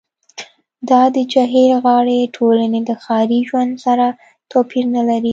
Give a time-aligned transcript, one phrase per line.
[0.89, 4.05] دا د جهیل غاړې ټولنې له ښاري ژوند سره
[4.51, 5.29] توپیر نلري